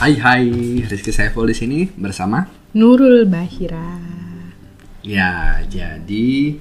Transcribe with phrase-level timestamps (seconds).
[0.00, 0.48] Hai hai,
[0.88, 2.40] Rizky Saiful di sini bersama.
[2.72, 4.00] Nurul Bahira.
[5.04, 6.56] Ya, jadi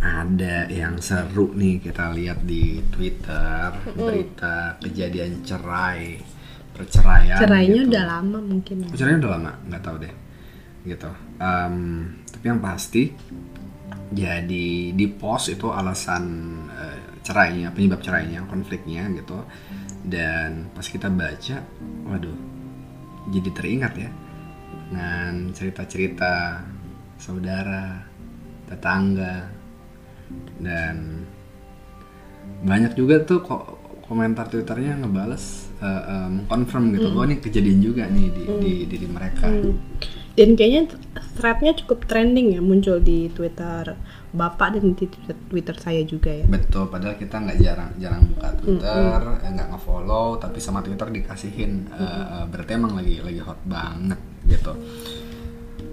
[0.00, 6.24] ada yang seru nih kita lihat di Twitter berita kejadian cerai
[6.72, 7.36] perceraian.
[7.36, 7.92] Cerainya gitu.
[7.92, 8.96] udah lama mungkin ya.
[8.96, 10.14] Perceraian udah lama, nggak tahu deh.
[10.88, 11.10] Gitu.
[11.36, 11.76] Em,
[12.32, 13.12] tapi yang pasti
[14.08, 16.24] jadi di post itu alasan
[16.72, 19.36] eh, cerainya, penyebab cerainya, konfliknya gitu.
[20.00, 21.60] Dan pas kita baca,
[22.08, 22.49] waduh,
[23.28, 24.10] jadi teringat ya
[24.90, 26.64] dengan cerita-cerita
[27.20, 28.00] saudara,
[28.66, 29.46] tetangga,
[30.58, 31.26] dan
[32.64, 33.64] banyak juga tuh kok
[34.08, 39.46] komentar twitternya ngebales mengkonfirm gitu bahwa ini kejadian juga nih di, di diri mereka.
[40.34, 40.96] Dan kayaknya
[41.38, 43.94] threadnya cukup trending ya muncul di Twitter
[44.30, 45.06] Bapak dan di
[45.50, 46.46] Twitter, saya juga ya.
[46.46, 51.90] Betul, padahal kita nggak jarang jarang buka Twitter, eh, nggak nge-follow, tapi sama Twitter dikasihin.
[51.90, 54.72] eh, eh, berarti emang lagi lagi hot banget gitu.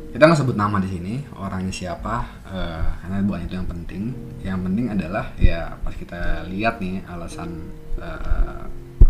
[0.08, 2.16] Kita nggak sebut nama di sini, orangnya siapa,
[2.48, 4.04] eh, karena bukan itu yang penting.
[4.42, 7.50] Yang penting adalah ya pas kita lihat nih alasan
[7.98, 8.64] eh,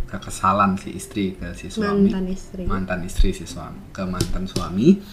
[0.07, 2.63] kekesalan si istri ke si suami, Mantan istri.
[2.63, 5.03] mantan istri si suami ke mantan suami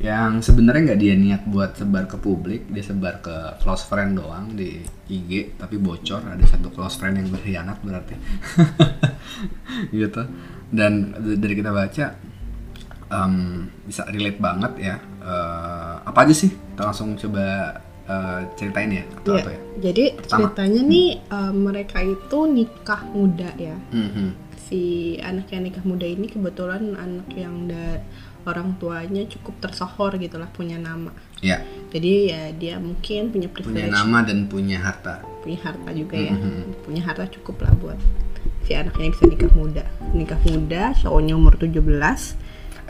[0.00, 4.48] yang sebenarnya nggak dia niat buat sebar ke publik dia sebar ke close friend doang
[4.50, 8.16] di IG tapi bocor ada satu close friend yang berkhianat berarti
[9.92, 10.22] gitu
[10.70, 10.92] dan
[11.36, 12.16] dari kita baca
[13.08, 13.34] em,
[13.82, 17.76] bisa relate banget ya Eh, apa aja sih kita langsung coba
[18.08, 19.40] eh, ceritain ya atau Iya.
[19.44, 20.32] atau ya Jadi Pertama.
[20.48, 23.76] ceritanya nih eh, mereka itu nikah muda ya.
[23.92, 24.32] Mhm.
[24.56, 24.80] Si
[25.20, 28.00] anak yang nikah muda ini kebetulan anak yang da-
[28.46, 31.12] orang tuanya cukup tersohor gitu lah punya nama.
[31.40, 31.60] ya
[31.90, 36.32] Jadi ya dia mungkin punya punya privilege, nama dan punya harta punya harta juga ya.
[36.32, 36.84] Mhm.
[36.84, 37.98] Punya harta cukup lah buat
[38.64, 39.84] si anaknya bisa nikah muda.
[40.12, 42.36] Nikah muda, cowoknya umur 17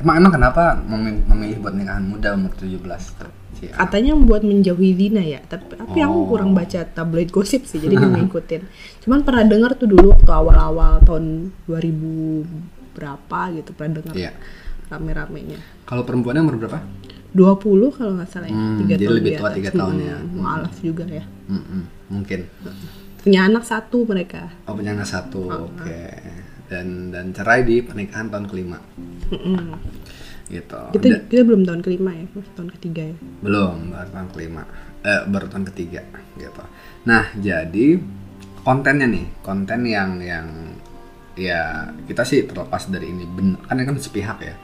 [0.01, 2.81] emang emang kenapa memilih, buat nikahan muda umur 17
[3.21, 3.85] tuh si anak?
[3.85, 6.09] katanya buat menjauhi zina ya tapi tapi Oh.
[6.09, 8.63] aku kurang baca tabloid gosip sih jadi nggak ngikutin
[9.05, 14.33] cuman pernah dengar tuh dulu waktu awal-awal tahun 2000 berapa gitu pernah dengar Iya.
[14.91, 15.59] Rame-ramenya.
[15.87, 16.83] Kalau perempuannya umur berapa?
[17.31, 19.57] 20 kalau nggak salah ya Hmm, tiga jadi tahun lebih tua atas.
[19.57, 20.17] tiga tahun ya.
[20.19, 21.25] Hmm, mualaf juga ya.
[21.47, 22.41] Mm-mm, mungkin.
[23.21, 24.43] Punya anak satu mereka.
[24.67, 26.01] Oh punya anak satu oke.
[26.67, 28.79] Dan dan cerai di pernikahan tahun kelima.
[29.31, 29.79] Mm-mm.
[30.51, 30.81] gitu.
[30.91, 32.27] Kita Da- kita belum tahun kelima ya
[32.59, 33.17] tahun ketiga ya.
[33.39, 34.63] Belum baru tahun kelima.
[35.01, 36.03] Eh, baru tahun ketiga
[36.35, 36.65] gitu.
[37.07, 38.03] Nah jadi
[38.61, 40.47] kontennya nih konten yang yang
[41.39, 43.23] ya kita sih terlepas dari ini.
[43.23, 44.55] Benar kan ini kan sepihak ya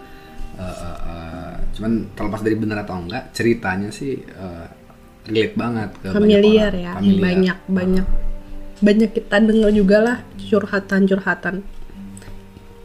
[0.57, 4.67] Eh, eh, eh, cuman terlepas dari benar atau enggak ceritanya sih eh,
[5.29, 6.81] relate banget ke banyak familiar orang.
[6.81, 7.21] ya Familiar.
[7.21, 8.07] banyak banyak
[8.77, 11.61] banyak kita dengar juga lah curhatan-curhatan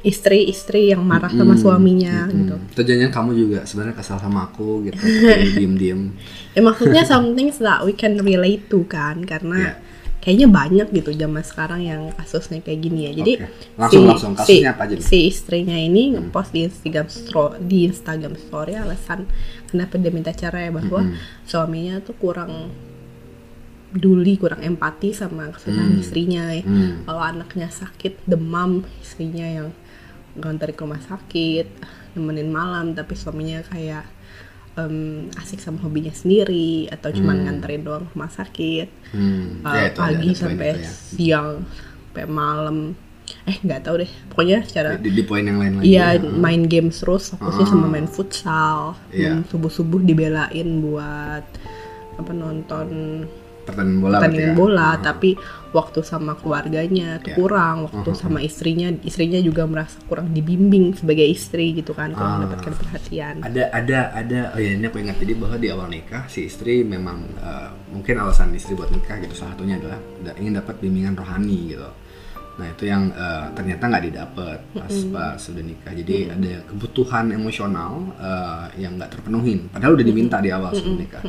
[0.02, 2.58] istri-istri yang marah sama suaminya gitu.
[2.58, 2.74] Hmm.
[2.74, 4.98] Itu jangan kamu juga sebenarnya kesal sama aku gitu,
[5.62, 6.10] diem-diem.
[6.58, 9.74] Ya maksudnya something that we can relate to kan karena Iya.
[10.22, 13.12] kayaknya banyak gitu zaman sekarang yang kasusnya kayak gini ya.
[13.18, 13.48] Jadi Oke.
[13.76, 14.32] Langsung- langsung.
[14.38, 15.04] Kasusnya apa aja nih?
[15.04, 19.26] Si istrinya ini ngepost di Instagram stro- di Instagram story alasan
[19.68, 21.10] kenapa dia minta cerai bahwa
[21.44, 22.70] suaminya tuh kurang
[23.92, 26.48] peduli, kurang empati sama kesusahan istrinya.
[26.48, 26.64] ya.
[26.64, 27.04] Hmm.
[27.04, 29.68] Kalau anaknya sakit, demam, istrinya yang
[30.40, 31.68] nganter ke rumah sakit,
[32.16, 34.08] nemenin malam, tapi suaminya kayak
[34.74, 34.96] em,
[35.34, 39.60] asik sama hobinya sendiri atau cuman nganterin doang rumah sakit Hmm.
[39.62, 40.88] uh, Ya, itu pagi sampai itu ya.
[40.88, 41.50] siang
[42.08, 42.78] sampai malam
[43.42, 45.88] eh nggak tahu deh pokoknya secara Di, di poin yang lain lagi.
[45.90, 46.28] Iya ya.
[46.30, 49.44] main games terus fokusnya sama main futsal Iya.
[49.46, 51.44] subuh subuh dibelain buat
[52.14, 52.88] apa nonton
[53.62, 54.18] Pertandingan bola.
[54.18, 54.56] pertandingan ya?
[54.56, 55.30] bola tapi
[55.72, 57.38] waktu sama keluarganya tuh Iya.
[57.38, 62.38] kurang waktu sama istrinya istrinya juga merasa kurang dibimbing sebagai istri gitu kan kurang Ah.
[62.42, 66.26] mendapatkan perhatian Ada ada ada oh ya ini aku ingat jadi bahwa di awal nikah
[66.26, 70.56] si istri memang eh, mungkin alasan istri buat nikah gitu salah satunya adalah da- ingin
[70.56, 71.88] dapat bimbingan rohani gitu.
[72.52, 75.94] Nah itu yang eh, ternyata nggak didapat pas pas sudah nikah.
[75.94, 79.70] Jadi ada kebutuhan emosional eh, yang nggak terpenuhin.
[79.70, 81.24] Padahal udah diminta di awal sebelum nikah.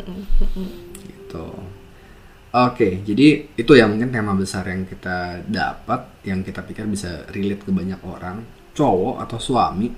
[0.98, 1.46] Gitu.
[2.52, 7.64] Oke, jadi itu ya mungkin tema besar yang kita dapat, yang kita pikir bisa relate
[7.64, 8.44] ke banyak orang,
[8.76, 9.88] cowok atau suami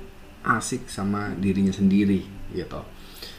[0.47, 2.23] asik sama dirinya sendiri
[2.55, 2.79] gitu,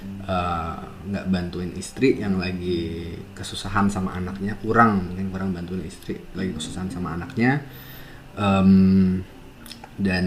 [0.06, 0.78] Eh,
[1.10, 6.90] nggak bantuin istri yang lagi kesusahan sama anaknya, kurang mungkin kurang bantuin istri lagi kesusahan
[6.92, 7.64] sama anaknya,
[8.36, 9.24] Em,
[9.96, 10.26] dan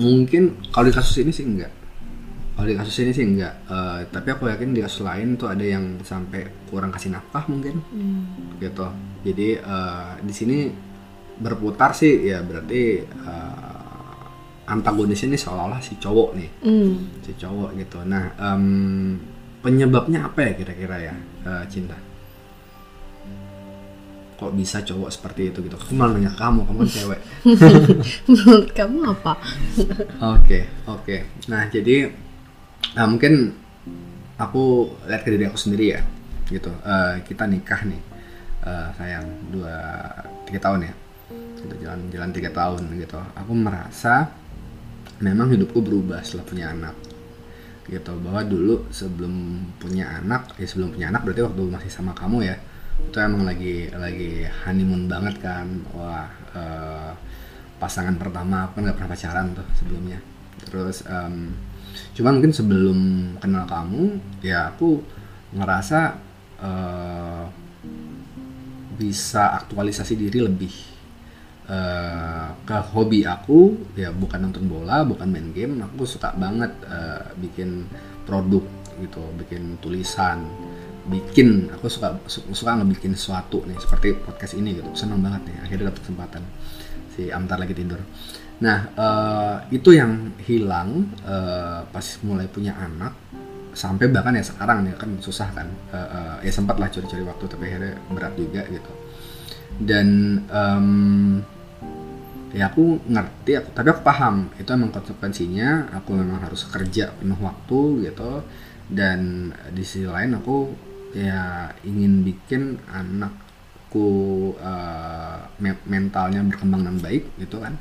[0.00, 1.68] mungkin kalau di kasus ini sih enggak,
[2.60, 5.64] kalau di kasus ini sih enggak, Eh, tapi aku yakin di kasus lain tuh ada
[5.64, 7.80] yang sampai kurang kasih nafkah mungkin.
[8.60, 8.86] Gitu.
[9.24, 10.68] Jadi eh, di sini
[11.40, 12.28] berputar sih.
[12.28, 16.50] Ya berarti eh, antagonisnya ini seolah-olah si cowok nih.
[16.60, 16.92] Hmm.
[17.24, 18.04] si cowok gitu.
[18.04, 19.16] Nah em,
[19.64, 21.14] penyebabnya apa ya kira-kira ya
[21.48, 21.96] eh, cinta?
[24.36, 25.80] Kok bisa cowok seperti itu gitu?
[25.80, 27.20] Aku malah nanya kamu kamu kan cewek.
[28.28, 29.32] Menurut kamu apa?
[30.36, 31.16] Oke, oke.
[31.48, 32.28] Nah, jadi
[32.96, 33.54] nah, mungkin
[34.40, 36.00] aku lihat ke diri aku sendiri ya,
[36.48, 36.72] gitu.
[36.84, 38.02] Eh, kita nikah nih,
[38.64, 39.76] eh, sayang dua
[40.48, 40.94] tiga tahun ya,
[41.60, 43.20] gitu jalan jalan tiga tahun gitu.
[43.36, 44.32] Aku merasa
[45.20, 46.96] memang hidupku berubah setelah punya anak,
[47.86, 48.12] gitu.
[48.20, 52.56] Bahwa dulu sebelum punya anak, ya sebelum punya anak berarti waktu masih sama kamu ya,
[53.00, 56.28] itu emang lagi lagi honeymoon banget kan, wah.
[56.56, 57.12] eh,
[57.80, 60.20] pasangan pertama aku kan nggak pernah pacaran tuh sebelumnya
[60.68, 61.48] terus em,
[62.16, 62.98] cuman mungkin sebelum
[63.40, 65.00] kenal kamu ya aku
[65.54, 66.00] ngerasa
[66.62, 67.44] eh,
[69.00, 70.74] bisa aktualisasi diri lebih
[71.70, 73.90] eh, ke hobi aku.
[73.96, 75.80] Ya bukan nonton bola bukan main game.
[75.80, 77.88] Aku suka banget eh, bikin
[78.28, 78.62] produk
[79.00, 80.44] gitu bikin tulisan
[81.08, 84.92] bikin aku suka su- suka ngebikin sesuatu nih seperti podcast ini gitu.
[84.92, 86.42] Seneng banget nih akhirnya dapat kesempatan
[87.16, 87.98] si Amtar lagi tidur.
[88.60, 93.12] Nah eh, itu yang hilang eh, pas mulai punya anak
[93.70, 97.44] sampai bahkan ya sekarang nih kan susah kan Eh, eh, ya sempat lah curi-curi waktu
[97.50, 98.92] tapi akhirnya berat juga gitu.
[99.80, 100.08] Dan
[100.50, 100.86] em,
[102.50, 107.38] ya aku ngerti aku, tapi aku paham itu emang konsekuensinya aku memang harus kerja penuh
[107.42, 108.42] waktu gitu.
[108.90, 110.70] Dan di sisi lain aku
[111.14, 113.39] ya ingin bikin anakku
[114.60, 117.74] eh, me- mentalnya berkembang dengan baik gitu kan.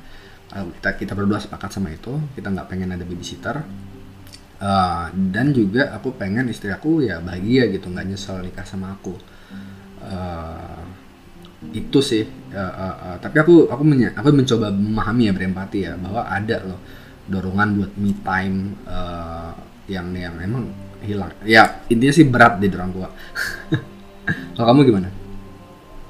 [0.49, 3.61] Kalau kita kita berdua sepakat sama itu kita nggak pengen ada babysitter.
[4.59, 9.15] Eh, dan juga aku pengen istri aku ya bahagia gitu nggak nyesel nikah sama aku.
[10.03, 10.81] Eh,
[11.75, 12.23] itu sih.
[12.51, 16.57] Eh, eh, eh, tapi aku aku menya- aku mencoba memahami ya berempati ya bahwa ada
[16.65, 16.79] loh
[17.29, 18.57] dorongan buat me time
[18.87, 19.51] eh,
[19.91, 20.65] yang yang emang
[21.03, 21.31] hilang.
[21.47, 23.07] Ya intinya sih berat di orang tua.
[24.55, 25.09] Kalau kamu gimana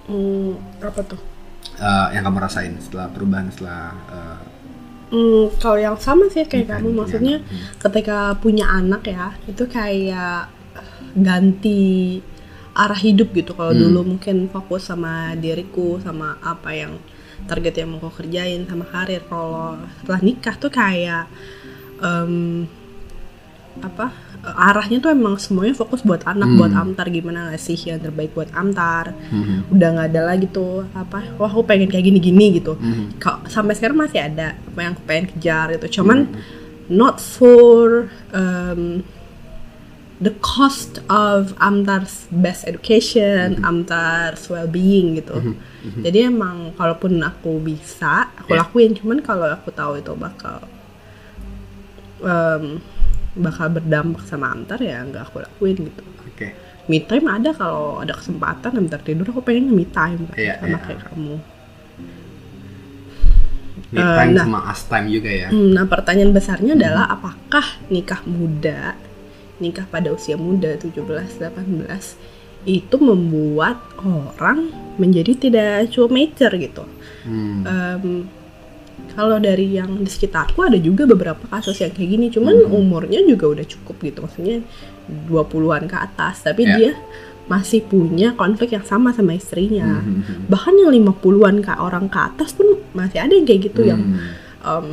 [0.09, 1.21] Hmm, apa tuh?
[1.79, 4.39] Eh, yang kamu rasain setelah perubahan setelah eh,
[5.09, 7.37] Hmm, kalau yang sama sih kayak Nikah, kamu, punya maksudnya.
[7.41, 7.65] Hmm.
[7.81, 10.53] ketika punya anak ya, itu kayak
[11.17, 12.21] ganti
[12.77, 13.57] arah hidup gitu.
[13.57, 13.81] Kalau Hmm.
[13.89, 16.93] dulu mungkin fokus sama diriku, sama apa yang
[17.49, 19.25] target yang mau aku kerjain, sama karir.
[19.25, 21.25] Kalau setelah nikah tuh kayak
[21.99, 22.69] em,
[23.81, 26.57] apa arahnya tuh emang semuanya fokus buat anak, Hmm.
[26.57, 29.11] buat Amtar gimana nggak sih yang terbaik buat Amtar.
[29.11, 33.43] hmm, Udah nggak ada lagi tuh apa, wah aku pengen kayak gini-gini gitu hmm, Ka-
[33.45, 36.31] sampai sekarang masih ada apa yang aku pengen kejar gitu cuman
[36.87, 39.03] not for um,
[40.17, 45.55] the cost of Amtar's best education, Amtar's well-being gitu.
[45.79, 48.67] Jadi emang kalaupun aku bisa, aku Yeah.
[48.67, 48.99] lakuin.
[48.99, 50.59] Cuman kalau aku tahu itu bakal
[52.19, 52.83] um,
[53.39, 56.03] bakal berdampak sama Amtar ya nggak aku lakuin gitu.
[56.03, 56.47] oke
[56.89, 60.77] Me time ada kalau ada kesempatan Amtar tidur aku pengen me time kan, sama iya.
[60.85, 61.35] kayak kamu.
[63.89, 64.43] me Eh, time nah.
[64.45, 68.93] sama us time juga ya Hmm, Nah, pertanyaan besarnya adalah apakah nikah muda,
[69.57, 72.17] nikah pada usia muda 17-18
[72.67, 74.67] itu membuat orang
[74.99, 76.83] menjadi tidak cukup mature gitu.
[77.23, 77.63] Hmm.
[77.63, 78.03] Em,
[79.19, 82.79] kalau dari yang di sekitarku ada juga beberapa kasus yang kayak gini, cuman Hmm.
[82.79, 84.63] umurnya juga udah cukup gitu, maksudnya
[85.27, 86.75] 20-an ke atas, tapi Ya.
[86.79, 86.91] dia
[87.51, 89.99] masih punya konflik yang sama sama istrinya.
[89.99, 90.41] Hmm, hmm, hmm.
[90.47, 94.31] Bahkan yang 50-an ke orang ke atas pun masih ada yang kayak gitu yang Hmm.
[94.63, 94.87] um,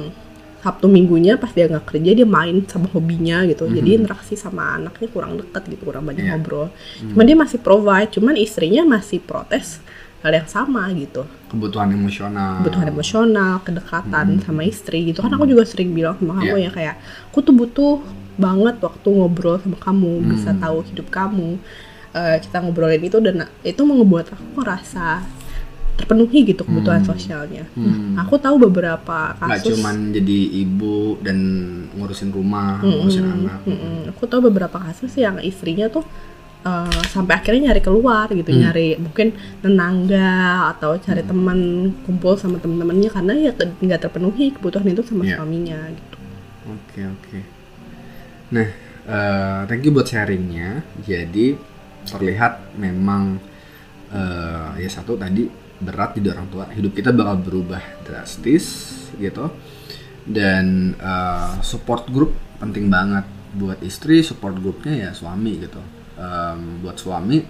[0.57, 3.99] Sabtu minggunya pas dia nggak kerja dia main sama hobinya gitu jadi Mhm.
[4.03, 6.35] interaksi sama anaknya kurang deket gitu kurang banyak Iya.
[6.35, 6.75] ngobrol
[7.07, 9.79] cuman dia masih provide cuman istrinya masih protes
[10.27, 14.43] hal yang sama gitu kebutuhan emosional kebutuhan emosional kedekatan Mhm.
[14.43, 16.67] sama istri gitu kan aku juga sering bilang sama kamu Iya.
[16.67, 16.95] ya kayak
[17.31, 18.03] aku tuh butuh
[18.37, 20.61] banget waktu ngobrol sama kamu bisa Hmm.
[20.61, 21.63] tahu hidup kamu
[22.11, 25.21] Eh, kita ngobrolin itu dan itu membuat aku ngerasa
[25.97, 27.09] terpenuhi gitu kebutuhan Hmm.
[27.09, 28.17] sosialnya Hmm.
[28.17, 31.37] Nah, aku tahu beberapa kasus cuman jadi ibu dan
[31.93, 34.13] ngurusin rumah ngurusin anak Mm-mm.
[34.13, 36.09] Aku tahu beberapa kasus yang istrinya tuh
[36.67, 38.61] eh, sampai akhirnya nyari keluar gitu, Hmm.
[38.67, 39.31] nyari mungkin
[39.63, 40.35] tetangga
[40.75, 41.59] atau cari teman
[42.03, 45.39] kumpul sama temen-temennya karena ya nggak terpenuhi kebutuhan itu sama Iya.
[45.39, 46.17] suaminya gitu.
[46.67, 47.39] Oke oke.
[48.51, 48.69] Nah,
[49.07, 50.83] eh, thank you buat sharingnya.
[51.01, 51.55] Jadi
[52.05, 53.39] terlihat memang
[54.07, 55.47] eh, ya satu tadi
[55.77, 56.71] berat di orang tua.
[56.71, 59.51] Hidup kita bakal berubah drastis gitu.
[60.23, 64.23] Dan eh, support group penting banget buat istri.
[64.23, 65.83] Support groupnya ya suami gitu.
[66.17, 67.45] Em, buat suami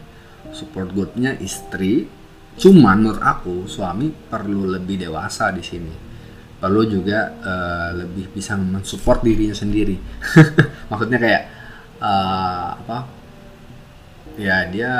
[0.50, 2.02] support groupnya istri.
[2.58, 5.94] Cuman menurut aku suami perlu lebih dewasa di sini.
[6.58, 9.94] Perlu juga eh, lebih bisa mensupport dirinya sendiri.
[10.90, 11.42] Maksudnya kayak
[12.02, 12.98] eh, apa?
[14.34, 14.92] Ya dia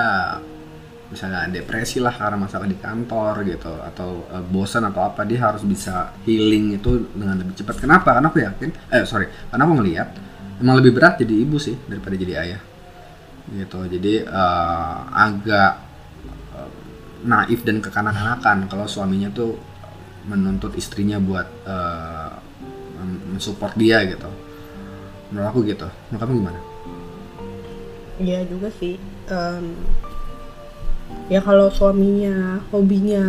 [1.07, 5.67] misalnya depresi lah karena masalah di kantor gitu atau eh, bosan atau apa dia harus
[5.67, 7.83] bisa healing itu dengan lebih cepat.
[7.83, 8.15] Kenapa?
[8.15, 10.09] Karena aku yakin eh sorry karena aku ngelihat
[10.63, 12.76] emang lebih berat jadi ibu sih daripada jadi ayah
[13.53, 13.87] gitu.
[13.87, 15.73] Jadi eh, agak
[16.57, 16.71] eh,
[17.27, 19.59] naif dan kekanak-kanakan kalau suaminya tuh
[20.27, 21.47] menuntut istrinya buat
[22.99, 24.27] men- mensupport dia gitu.
[25.31, 25.87] Menurut aku gitu.
[26.11, 26.61] Menurut kamu gimana?
[28.19, 28.99] Iya juga sih.
[29.29, 29.77] Em,
[31.29, 33.23] ya kalau suaminya hobinya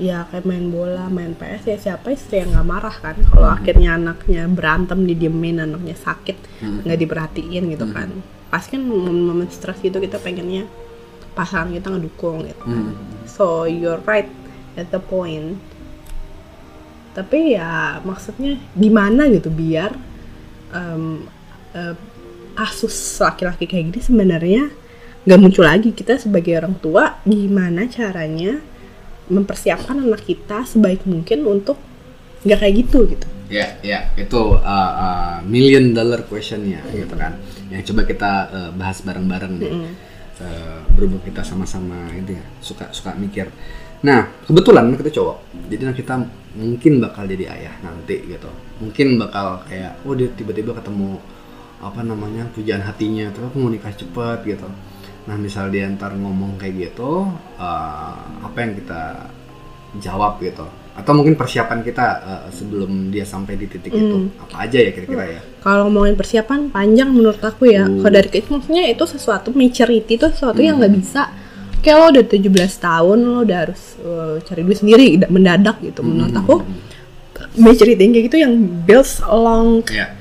[0.00, 3.16] ya kayak main bola, main PS ya siapa istri yang nggak marah kan?
[3.28, 6.36] Kalau akhirnya anaknya berantem didiemin, anaknya sakit
[6.86, 8.08] nggak diperhatiin gitu kan.
[8.54, 10.70] Pasti kan momen-momen stres gitu kita pengennya
[11.34, 12.62] pasangan kita ngedukung gitu.
[12.70, 12.94] Hmm.
[13.26, 14.30] So you're right
[14.78, 15.58] at the point.
[17.18, 19.98] Tapi ya maksudnya gimana gitu biar
[20.70, 21.26] em,
[21.74, 21.98] eh,
[22.54, 24.62] kasus laki-laki kayak gini sebenarnya
[25.26, 28.62] nggak muncul lagi kita sebagai orang tua gimana caranya
[29.26, 31.74] mempersiapkan anak kita sebaik mungkin untuk
[32.46, 33.26] nggak kayak gitu gitu.
[33.54, 37.38] Ya, ya itu uh, uh, million dollar questionnya gitu kan.
[37.70, 39.74] Yang coba kita uh, bahas bareng-bareng nih.
[40.34, 43.46] Uh, berhubung kita sama-sama itu ya suka suka mikir.
[44.02, 45.38] Nah kebetulan kita cowok,
[45.70, 46.26] jadi kita
[46.58, 48.50] mungkin bakal jadi ayah nanti gitu.
[48.82, 51.22] Mungkin bakal kayak oh dia tiba-tiba ketemu
[51.78, 54.66] apa namanya pujaan hatinya, terus aku mau nikah cepet gitu.
[55.30, 59.30] Nah misal dia ntar ngomong kayak gitu, uh, apa yang kita
[60.02, 64.78] jawab gitu atau mungkin persiapan kita uh, sebelum dia sampai di titik itu apa aja
[64.78, 67.88] ya kira-kira ya Kalau ngomongin persiapan panjang menurut aku ya.
[67.88, 67.98] Hmm.
[68.04, 71.32] Kalau dari kecil maksudnya itu sesuatu maturity itu sesuatu yang nggak bisa.
[71.82, 76.04] Kayak lo udah 17 tahun lo udah harus uh, cari duit sendiri mendadak gitu.
[76.04, 76.62] Menurut aku
[77.58, 78.54] maturity yang kayak gitu yang
[78.86, 80.14] builds along ya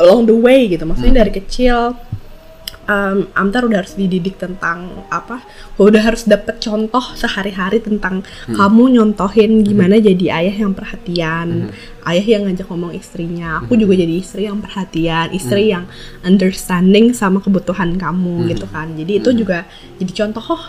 [0.00, 0.86] along the way gitu.
[0.88, 1.92] Maksudnya dari kecil
[2.90, 5.46] um, Amtar udah harus dididik tentang apa?
[5.78, 11.70] Udah harus dapet contoh sehari-hari tentang kamu nyontohin gimana jadi ayah yang perhatian,
[12.04, 13.62] ayah yang ngajak ngomong istrinya.
[13.62, 15.86] Aku juga jadi istri yang perhatian, istri yang
[16.26, 18.90] understanding sama kebutuhan kamu gitu kan.
[18.98, 19.64] Jadi itu juga
[20.02, 20.64] jadi contoh oh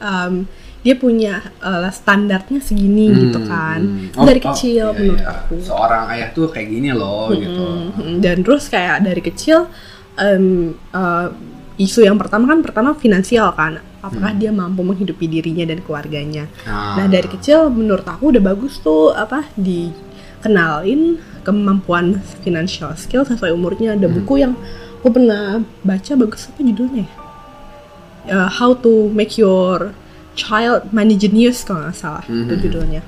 [0.00, 0.48] um,
[0.80, 3.84] dia punya uh, standarnya segini gitu kan.
[3.84, 4.16] Hmm.
[4.16, 5.32] Oh, dari oh, kecil iya, menurut iya.
[5.36, 5.54] aku.
[5.60, 7.68] seorang ayah tuh kayak gini loh gitu
[8.00, 9.68] Mm, dan terus kayak dari kecil
[10.18, 11.28] em, eh,
[11.80, 13.80] isu yang pertama kan pertama finansial kan.
[14.00, 16.48] Apakah dia mampu menghidupi dirinya dan keluarganya?
[16.64, 23.52] Nah, nah dari kecil menurut aku udah bagus tuh apa dikenalin kemampuan financial skill sesuai
[23.52, 24.00] umurnya.
[24.00, 24.56] Ada buku yang
[25.04, 27.16] aku pernah baca bagus apa judulnya ya?
[28.28, 29.92] Eh, how to make your
[30.32, 33.04] child money genius kalau nggak salah itu judulnya.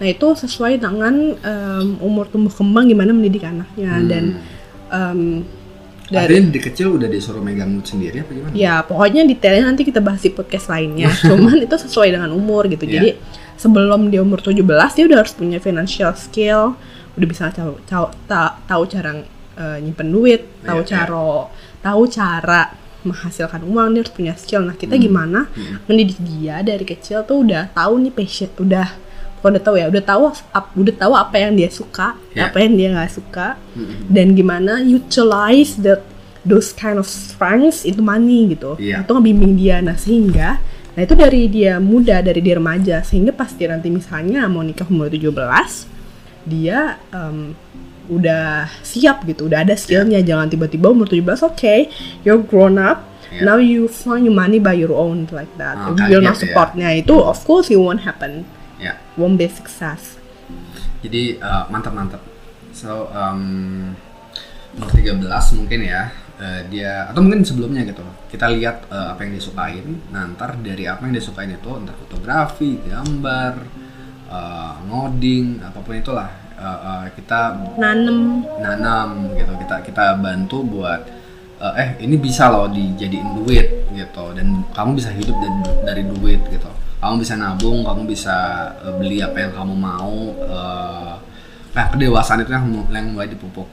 [0.00, 4.00] Nah itu sesuai dengan em, umur tumbuh kembang gimana mendidik anaknya.
[4.08, 4.24] Dan
[4.88, 5.20] em,
[6.10, 8.52] dari Artinya dari kecil udah disuruh megang duit sendiri apa gimana?
[8.52, 12.82] ya pokoknya detailnya nanti kita bahas di podcast lainnya cuman itu sesuai dengan umur gitu
[12.82, 12.92] Iya.
[12.92, 13.10] jadi
[13.54, 16.74] sebelum dia umur 17 dia udah harus punya financial skill
[17.12, 19.22] udah bisa tahu tahu, ta- tahu cara
[19.54, 20.90] eh, nyimpen duit tahu Iya, iya.
[20.98, 21.24] cara
[21.80, 22.62] tahu cara
[23.00, 24.82] menghasilkan uang dia harus punya skill nah Hmm.
[24.82, 25.48] kita gimana
[25.84, 28.88] mendidik dia dari kecil tuh udah tahu nih passion udah
[29.40, 32.46] bukan udah tahu ya udah tahu ap- udah tahu apa yang dia suka Iya.
[32.46, 33.56] apa yang dia nggak suka.
[34.06, 36.04] Dan gimana utilize that
[36.40, 38.76] those kind of strengths itu money gitu.
[38.76, 39.02] Iya.
[39.02, 39.80] itu ngebimbing dia.
[39.80, 43.00] Nah sehingga nah itu dari dia muda dari dia remaja.
[43.00, 45.32] Sehingga pasti nanti misalnya mau nikah umur 17
[46.42, 47.52] dia em,
[48.08, 49.46] udah siap gitu.
[49.46, 50.20] Udah ada skillnya.
[50.20, 51.74] Jangan tiba-tiba umur 17 oke
[52.22, 53.08] you're grown up.
[53.30, 53.46] Iya.
[53.46, 55.78] now you find your money by your own like that.
[55.78, 56.50] Ah, you're not kaget ya.
[56.50, 56.88] supportnya.
[56.92, 58.42] Itu of course it won't happen
[58.80, 60.20] Ya, won't be success
[61.00, 62.20] jadi uh, mantap-mantap.
[62.76, 63.92] So, um,
[64.76, 68.04] umur 13 mungkin ya, uh, dia atau mungkin sebelumnya gitu.
[68.28, 69.86] Kita lihat uh, apa yang disukain.
[70.12, 73.54] Nah, ntar dari apa yang disukain itu, entah fotografi, gambar,
[74.28, 76.30] uh, ngoding, apa pun itulah.
[76.60, 81.08] uh, uh, kita nanem nanam gitu kita kita bantu buat
[81.56, 85.56] eh, eh ini bisa loh dijadiin duit gitu dan kamu bisa hidup dari,
[85.88, 86.68] dari duit gitu
[87.00, 88.36] kamu bisa nabung kamu bisa
[88.80, 91.14] eh, beli apa yang kamu mau eh,
[91.70, 93.66] nah kedewasaan itu yang, mu- yang mulai dipupuk.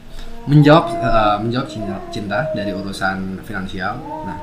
[0.45, 3.99] Menjawab eh, menjawab cinta, cinta dari urusan finansial.
[4.23, 4.37] Nah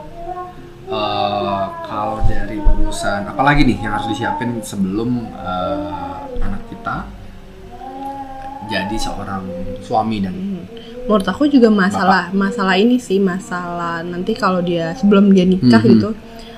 [1.82, 5.26] kalau dari urusan apalagi nih yang harus disiapin sebelum
[6.36, 7.08] anak kita
[8.64, 9.44] jadi seorang
[9.80, 10.36] suami dan
[11.04, 15.90] menurut aku juga masalah masalah ini sih masalah nanti kalau dia sebelum dia nikah Mhm.
[15.90, 16.08] gitu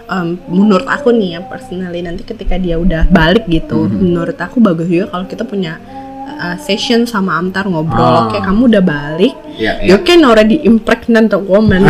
[0.07, 3.99] em, menurut aku nih ya personally nanti ketika dia udah balik gitu Mhm.
[4.03, 5.79] menurut aku bagus juga kalau kita punya
[6.29, 8.29] uh, session sama Amtar ngobrol, Ah.
[8.29, 10.05] oke kamu udah balik, Iya, you iya.
[10.05, 11.81] can already impregnate a woman,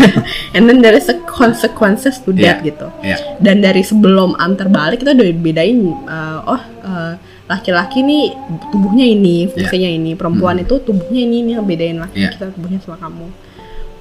[0.56, 2.66] and then there is a consequences to that Iya.
[2.66, 2.86] gitu.
[2.98, 3.16] Iya.
[3.38, 7.12] Dan dari sebelum Amtar balik kita udah bedain, uh, oh uh,
[7.46, 8.32] laki-laki nih
[8.70, 12.30] tubuhnya ini, fungsinya ini, perempuan itu tubuhnya ini, ini bedain laki Iya.
[12.34, 13.26] kita tubuhnya sama kamu.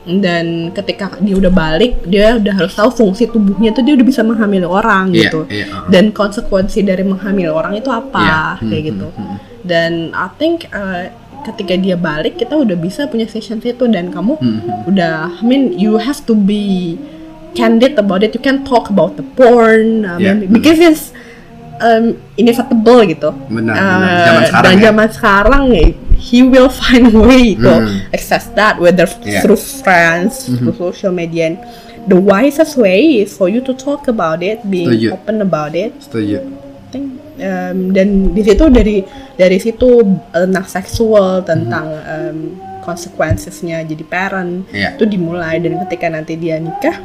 [0.01, 4.21] Dan ketika dia udah balik, dia udah harus tahu fungsi tubuhnya tuh dia udah bisa
[4.21, 5.39] menghamili orang Iya, gitu.
[5.45, 5.87] iya, uh-uh.
[5.87, 9.07] Dan konsekuensi dari menghamili orang itu apa Iya, kayak hmm, gitu.
[9.13, 9.37] hmm, hmm.
[9.61, 11.05] Dan I think uh,
[11.41, 14.89] ketika dia balik kita udah bisa punya session itu dan kamu Hmm, hmm.
[14.89, 16.97] udah I mean you have to be
[17.53, 18.33] candid about it.
[18.33, 21.13] You can talk about the porn I Yeah, mean, because it's
[21.77, 23.29] um, inevitable gitu.
[23.47, 24.17] Benar, Uh, benar.
[24.25, 24.83] Zaman sekarang dan ya.
[24.89, 25.89] zaman sekarang eh,
[26.21, 28.13] he will find a way to Hmm.
[28.13, 29.41] access that whether Yeah.
[29.41, 31.49] through friends, through social media.
[31.49, 31.57] And
[32.05, 35.17] the wisest way is for you to talk about it, being Setuju.
[35.17, 35.97] open about it.
[35.97, 36.37] Setuju.
[36.91, 37.07] Think,
[37.39, 39.01] um, dan di situ dari
[39.33, 42.37] dari situ uh, tentang seksual tentang um,
[42.81, 44.97] consequences-nya jadi parent Iya.
[44.97, 46.97] itu dimulai dan ketika nanti dia nikah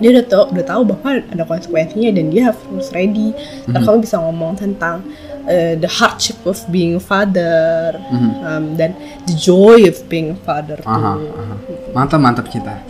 [0.00, 3.36] dia udah tahu udah tahu bahwa ada konsekuensinya dan dia harus ready
[3.68, 5.04] Ntar kamu bisa ngomong tentang
[5.44, 7.94] uh, the hardship of being a father
[8.42, 8.96] um, dan
[9.28, 11.30] the joy of being a father Aha, tuh.
[11.36, 11.54] aha.
[11.92, 12.80] Mantap, mantap cinta.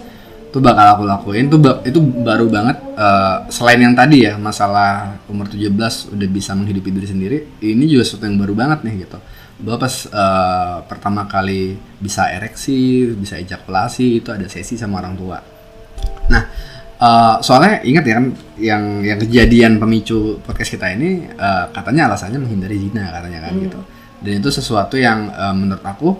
[0.50, 1.46] Itu bakal aku lakuin.
[1.46, 6.90] Itu itu baru banget eh, selain yang tadi ya, masalah umur 17 udah bisa menghidupi
[6.90, 7.38] diri sendiri.
[7.62, 9.18] Ini juga sesuatu yang baru banget nih gitu.
[9.62, 15.38] Bahwa pas eh, pertama kali bisa ereksi, bisa ejakulasi itu ada sesi sama orang tua.
[16.34, 16.42] Nah,
[17.00, 18.26] eh, soalnya ingat ya kan
[18.60, 23.80] yang yang kejadian pemicu podcast kita ini eh, katanya alasannya menghindari zina katanya kan gitu.
[24.20, 26.10] Dan itu sesuatu yang eh, menurut aku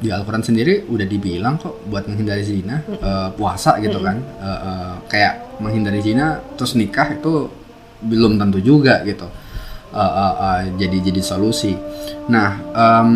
[0.00, 4.92] di Al-Quran sendiri udah dibilang kok buat menghindari zina eh, puasa gitu kan Eh, eh,
[5.08, 7.48] kayak menghindari zina terus nikah itu
[8.00, 9.28] belum tentu juga gitu
[9.94, 11.70] Eh, eh, eh, jadi jadi solusi.
[12.26, 13.10] Nah, em,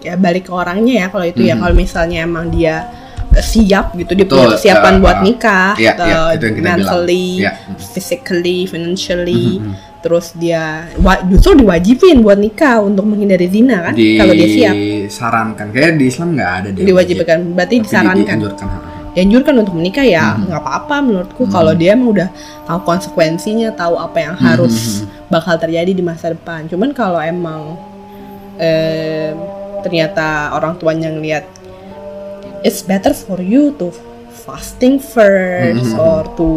[0.00, 1.60] ya balik ke orangnya ya kalau itu ya Mhm.
[1.60, 2.88] kalau misalnya emang dia
[3.36, 6.68] siap gitu dia punya kesiapan uh, buat uh, nikah iya, atau iya, itu yang kita
[6.70, 7.50] mentally Iya.
[7.76, 9.58] physically financially.
[9.58, 9.74] Mhm.
[10.04, 10.84] terus dia
[11.26, 14.74] justru diwajibin buat nikah untuk menghindari zina kan kalau dia siap.
[14.76, 16.84] disarankan kayak di Islam nggak ada deh.
[16.84, 17.38] Diwajibkan.
[17.50, 18.20] Berarti Tapi di- disarankan.
[18.20, 18.66] dianjurkan,
[19.10, 20.44] dianjurkan untuk menikah ya Mhm.
[20.44, 21.42] nggak apa-apa menurutku.
[21.48, 22.28] Kalau dia emang udah
[22.62, 26.68] tahu konsekuensinya tahu apa yang harus bakal terjadi di masa depan.
[26.68, 27.80] Cuman kalau emang
[28.54, 29.34] em,
[29.80, 31.48] ternyata orang tuanya ngeliat
[32.64, 33.92] it's better for you to
[34.44, 36.00] fasting first Mhm.
[36.00, 36.48] or to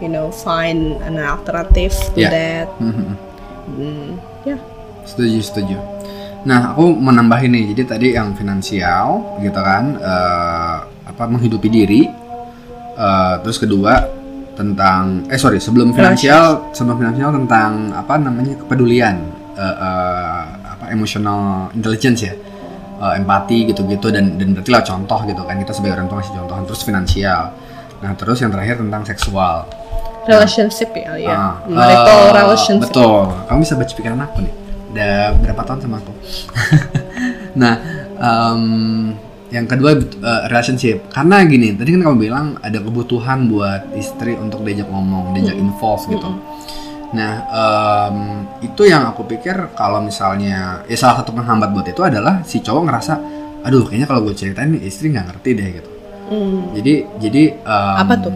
[0.00, 2.32] you know find an alternative to Yeah.
[2.32, 3.08] that Mhm.
[3.70, 4.08] Hmm,
[4.42, 4.56] ya
[5.06, 5.76] Setuju, setuju.
[6.40, 7.64] Nah, aku mau nambahin nih.
[7.74, 12.02] Jadi tadi yang finansial, gitu kan, eh, apa menghidupi diri.
[12.94, 14.06] Eh, terus kedua
[14.54, 19.16] tentang, eh sorry, sebelum finansial, sebelum finansial tentang apa namanya kepedulian,
[19.56, 22.32] eh, eh, apa emotional intelligence ya,
[23.00, 26.36] Eh, empati gitu-gitu dan dan berarti lah contoh gitu kan kita sebagai orang tua ngasih
[26.36, 26.56] contoh.
[26.68, 27.42] Terus finansial.
[28.04, 29.64] Nah, terus yang terakhir tentang seksual.
[30.28, 33.24] relationship ya ya Ah, marital eh, relationship Betul.
[33.48, 34.54] Kamu bisa baca pikiran aku nih.
[34.92, 36.12] Udah berapa tahun sama aku.
[37.64, 37.74] nah,
[38.20, 38.62] em,
[39.48, 41.08] yang kedua eh, relationship.
[41.08, 46.04] Karena gini, tadi kan kamu bilang ada kebutuhan buat istri untuk diajak ngomong, diajak involve
[46.04, 46.30] gitu.
[47.10, 48.16] Nah, em,
[48.62, 52.82] itu yang aku pikir kalau misalnya ya salah satu penghambat buat itu adalah si cowok
[52.86, 53.14] ngerasa,
[53.66, 55.90] aduh kayaknya kalau gue ceritain istri nggak ngerti deh gitu.
[56.30, 56.70] Hmm.
[56.78, 58.34] Jadi jadi em, Apa tuh?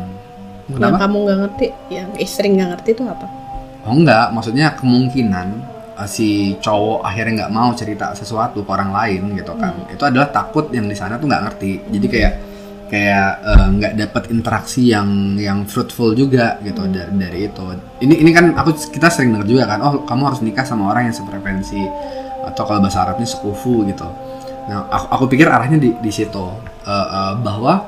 [0.64, 1.06] yang Kenapa?
[1.06, 3.26] kamu nggak ngerti yang istri nggak ngerti itu apa
[3.84, 5.48] Oh enggak, maksudnya kemungkinan
[6.00, 9.76] uh, si cowok akhirnya nggak mau cerita sesuatu ke orang lain gitu kan.
[9.92, 11.72] Itu adalah takut yang di sana tuh nggak ngerti.
[11.92, 12.32] Jadi kayak
[12.94, 17.64] kayak uh, nggak dapat interaksi yang yang fruitful juga gitu dari dari itu.
[18.06, 21.10] Ini ini kan aku kita sering dengar juga kan, oh kamu harus nikah sama orang
[21.10, 21.82] yang sefrekuensi
[22.54, 24.06] atau kalau bahasa Arabnya sekufu gitu.
[24.70, 27.80] Nah, aku, aku pikir arahnya di di situ Uh, uh, bahwa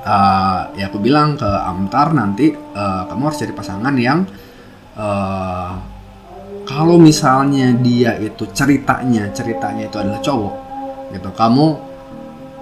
[0.00, 4.24] uh, ya aku bilang ke Amtar nanti uh, kamu harus cari pasangan yang
[4.96, 5.72] eh
[6.64, 10.54] kalau misalnya dia itu ceritanya ceritanya itu adalah cowok
[11.12, 11.66] gitu kamu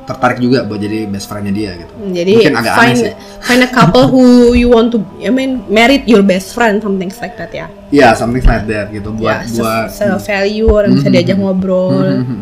[0.03, 1.93] tertarik juga buat jadi best friendnya dia gitu.
[1.95, 3.13] Hmm, jadi mungkin agak aneh find sih.
[3.47, 7.39] find a couple who you want to I mean married your best friend something like
[7.39, 7.67] that ya.
[7.95, 9.15] Ya something like that gitu.
[9.15, 11.15] Buat ya buat se, value orang bisa Mhm.
[11.15, 12.03] diajak ngobrol.
[12.23, 12.41] Mhm.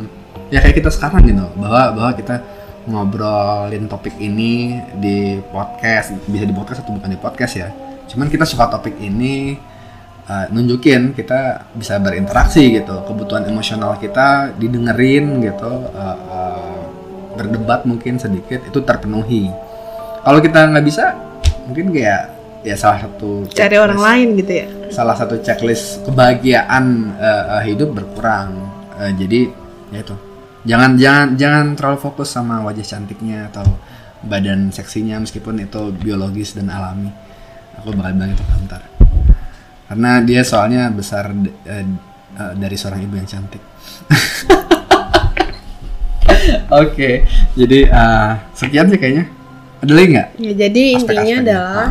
[0.51, 1.47] ya kayak kita sekarang gitu.
[1.61, 2.35] Bahwa bahwa kita
[2.91, 7.69] ngobrolin topik ini di podcast bisa di podcast atau bukan di podcast ya.
[8.11, 9.55] Cuman kita suka topik ini
[10.27, 13.05] uh, nunjukin kita bisa berinteraksi gitu.
[13.07, 15.71] Kebutuhan emosional kita didengerin gitu.
[15.95, 16.80] Uh, uh,
[17.41, 19.49] berdebat mungkin sedikit itu terpenuhi.
[20.21, 21.17] Kalau kita nggak bisa
[21.65, 22.23] mungkin kayak
[22.61, 24.67] ya salah satu cari orang checklist- lain gitu ya?
[24.93, 26.85] Salah satu checklist kebahagiaan
[27.17, 28.53] uh, uh, hidup berkurang.
[29.01, 29.41] Eh, jadi
[29.97, 30.17] ya itu.
[30.69, 33.65] Jangan jangan jangan terlalu fokus sama wajah cantiknya atau
[34.21, 37.09] badan seksinya meskipun itu biologis dan alami.
[37.81, 39.01] Aku bakal bilang itu ke Amtar
[39.91, 41.35] karena dia soalnya besar
[41.67, 41.83] eh,
[42.39, 43.59] eh, dari seorang ibu yang cantik
[46.71, 47.11] oke
[47.55, 49.25] jadi eh, sekian sih kayaknya
[49.81, 51.37] ada lagi nggak Ya, jadi intinya Aspek-aspeknya.
[51.41, 51.87] adalah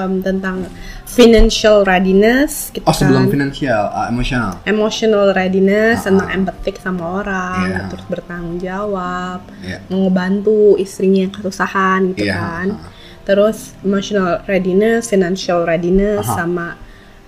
[0.00, 0.56] um, tentang
[1.04, 6.36] financial readiness, kita oh sebelum kan, finansial ah, emosional emotional readiness, Ah, tentang ah.
[6.40, 7.80] empatik sama orang, Iya.
[7.92, 9.78] terus bertanggung jawab, Iya.
[9.86, 12.66] ngebantu istrinya yang kesusahan gitu Iya, kan.
[12.80, 12.90] ah.
[13.24, 16.34] Terus emotional readiness, financial readiness, Aha.
[16.34, 16.66] sama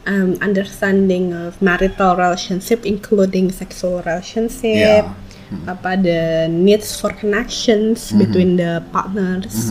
[0.05, 5.05] um, understanding of marital relationship, including sexual relationship,
[5.47, 5.79] Iya.
[5.79, 8.19] apa the needs for connections Mhm.
[8.19, 9.71] between the partners,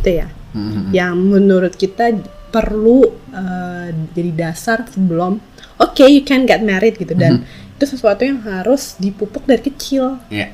[0.00, 0.28] gitu ya.
[0.56, 0.96] Mhm.
[0.96, 2.16] Yang menurut kita
[2.48, 5.38] perlu uh, jadi dasar sebelum
[5.76, 7.76] oke you can get married gitu dan Mhm.
[7.78, 10.50] itu sesuatu yang harus dipupuk dari kecil, iya,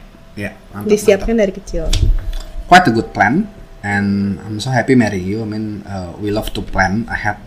[0.71, 1.89] mantap, disiapkan dari kecil.
[1.89, 2.13] mantap.
[2.67, 3.47] Quite a good plan,
[3.81, 5.39] and I'm so happy marrying you.
[5.41, 7.39] I mean, uh, we love to plan ahead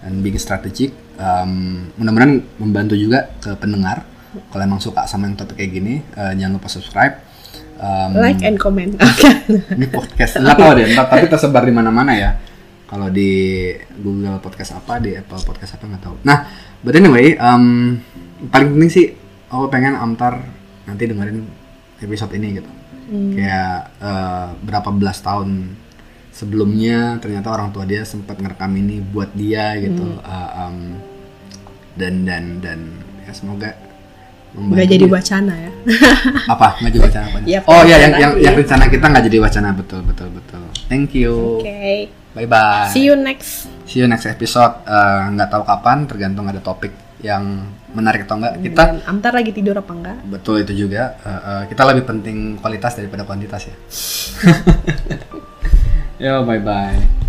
[0.00, 0.94] and being strategic.
[1.18, 4.06] Um, mudah-mudahan membantu juga ke pendengar.
[4.32, 7.14] Kalau emang suka sama yang topik kayak gini, uh, jangan lupa subscribe.
[7.76, 8.96] Um, Like and comment.
[9.76, 12.30] Ini podcast nggak tahu deh, ntar, tapi tersebar di mana-mana ya.
[12.88, 16.16] Kalau di Google Podcast apa, di Apple Podcast apa nggak tahu.
[16.24, 16.48] Nah,
[16.80, 17.96] but anyway, um,
[18.52, 19.06] paling penting sih,
[19.48, 20.40] aku pengen Amtar
[20.84, 21.44] nanti dengerin
[22.00, 22.70] episode ini gitu.
[23.12, 25.76] Kayak eh, berapa belas tahun
[26.32, 30.16] sebelumnya ternyata orang tua dia sempat ngerekam ini buat dia gitu.
[30.24, 30.78] Uh, um,
[31.96, 32.80] dan dan dan
[33.28, 33.76] ya semoga
[34.52, 35.70] Nggak jadi wacana ya.
[36.54, 36.66] apa?
[36.78, 37.38] Nggak jadi wacana apa?
[37.48, 39.68] Ya, oh ya yang yang, yang rencana kita nggak jadi wacana.
[39.72, 40.62] Betul betul betul.
[40.86, 41.60] Thank you.
[41.60, 42.12] Oke.
[42.32, 43.68] bye bye See you next.
[43.84, 44.72] see you next episode.
[44.84, 49.52] Eh, nggak tahu kapan tergantung ada topik yang menarik atau enggak kita Dan Amtar lagi
[49.52, 50.16] tidur apa enggak?
[50.26, 51.16] betul itu juga.
[51.22, 53.76] Eh, eh, kita lebih penting kualitas daripada kuantitas ya.
[56.22, 57.21] Yo bye bye